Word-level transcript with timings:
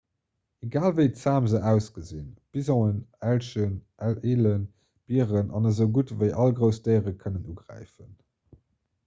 egal 0.67 0.93
wéi 0.99 1.09
zam 1.23 1.49
se 1.51 1.59
ausgesinn 1.71 2.31
bisonen 2.57 2.97
elchen 3.33 3.75
elen 4.31 4.65
bieren 5.13 5.53
an 5.61 5.69
esougutt 5.75 6.15
ewéi 6.17 6.33
all 6.47 6.57
grouss 6.63 6.83
déiere 6.89 7.17
kënnen 7.23 7.47
ugräifen 7.55 8.13